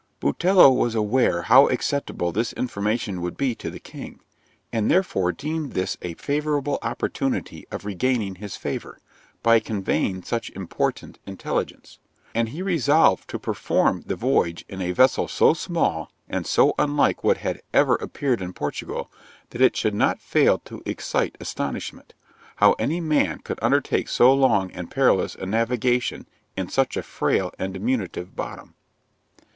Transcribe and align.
Botelho 0.19 0.71
was 0.75 0.95
aware 0.95 1.43
how 1.43 1.67
acceptable 1.69 2.31
this 2.31 2.53
information 2.53 3.21
would 3.21 3.37
be 3.37 3.53
to 3.53 3.69
the 3.69 3.79
king, 3.79 4.19
and 4.73 4.89
therefore 4.89 5.31
deemed 5.31 5.73
this 5.73 5.95
a 6.01 6.15
favourable 6.15 6.79
opportunity 6.81 7.67
of 7.69 7.85
regaining 7.85 8.33
his 8.33 8.55
favour, 8.55 8.97
by 9.43 9.59
conveying 9.59 10.23
such 10.23 10.49
important 10.55 11.19
intelligence; 11.27 11.99
and 12.33 12.49
he 12.49 12.63
resolved 12.63 13.29
to 13.29 13.37
perform 13.37 14.01
the 14.07 14.15
voyage 14.15 14.65
in 14.67 14.81
a 14.81 14.91
vessel 14.91 15.27
so 15.27 15.53
small, 15.53 16.11
and 16.27 16.47
so 16.47 16.73
unlike 16.79 17.23
what 17.23 17.37
had 17.37 17.61
ever 17.71 17.93
appeared 17.97 18.41
in 18.41 18.53
Portugal, 18.53 19.11
that 19.51 19.61
it 19.61 19.77
should 19.77 19.93
not 19.93 20.19
fail 20.19 20.57
to 20.57 20.81
excite 20.83 21.35
astonishment, 21.39 22.15
how 22.55 22.73
any 22.79 22.99
man 22.99 23.37
could 23.37 23.59
undertake 23.61 24.07
so 24.07 24.33
long 24.33 24.71
and 24.71 24.89
perilous 24.89 25.35
a 25.35 25.45
navigation, 25.45 26.25
in 26.57 26.67
such 26.67 26.97
a 26.97 27.03
frail 27.03 27.51
and 27.59 27.75
diminutive 27.75 28.35
bottom. 28.35 28.73